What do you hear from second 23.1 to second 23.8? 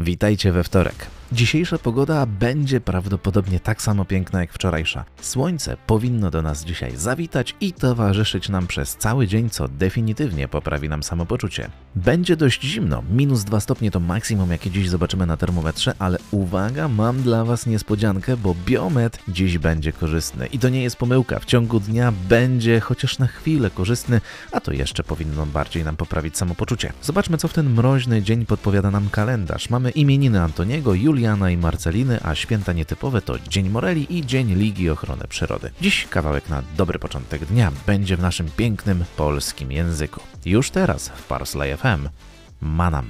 na chwilę